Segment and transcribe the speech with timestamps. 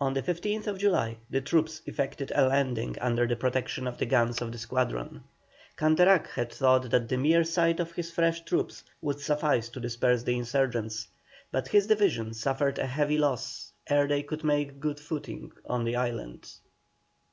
[0.00, 4.40] On the 15th July the troops effected a landing under the protection of the guns
[4.40, 5.24] of the squadron.
[5.76, 10.22] Canterac had thought that the mere sight of his fresh troops would suffice to disperse
[10.22, 11.08] the insurgents,
[11.50, 15.82] but his division suffered a heavy loss ere they could make good their footing on
[15.82, 16.48] the island.